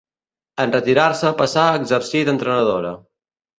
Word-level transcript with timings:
En 0.63 0.73
retirar-se 0.75 1.33
passà 1.43 1.67
a 1.67 1.77
exercir 1.83 2.25
d'entrenadora. 2.33 2.97